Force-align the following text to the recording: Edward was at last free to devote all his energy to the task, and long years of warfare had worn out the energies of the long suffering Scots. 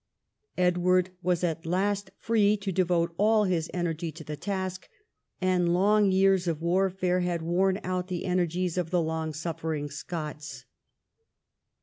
Edward 0.57 1.11
was 1.21 1.43
at 1.43 1.63
last 1.63 2.09
free 2.17 2.57
to 2.57 2.71
devote 2.71 3.13
all 3.19 3.43
his 3.43 3.69
energy 3.71 4.11
to 4.11 4.23
the 4.23 4.35
task, 4.35 4.89
and 5.39 5.75
long 5.75 6.11
years 6.11 6.47
of 6.47 6.59
warfare 6.59 7.19
had 7.19 7.43
worn 7.43 7.79
out 7.83 8.07
the 8.07 8.25
energies 8.25 8.79
of 8.79 8.89
the 8.89 8.99
long 9.03 9.31
suffering 9.31 9.91
Scots. 9.91 10.65